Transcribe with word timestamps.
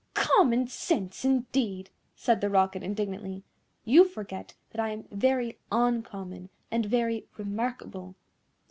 "Common 0.15 0.67
sense, 0.67 1.23
indeed!" 1.23 1.91
said 2.15 2.41
the 2.41 2.49
Rocket 2.49 2.81
indignantly; 2.81 3.43
"you 3.85 4.03
forget 4.03 4.55
that 4.71 4.81
I 4.81 4.89
am 4.89 5.03
very 5.11 5.59
uncommon, 5.71 6.49
and 6.71 6.83
very 6.87 7.27
remarkable. 7.37 8.15